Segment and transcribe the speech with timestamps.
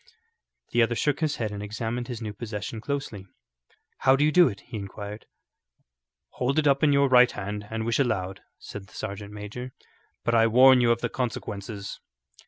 [0.71, 3.27] The other shook his head and examined his new possession closely.
[3.99, 5.27] "How do you do it?" he inquired.
[6.31, 9.73] "Hold it up in your right hand and wish aloud," said the sergeant major,
[10.23, 11.99] "but I warn you of the consequences."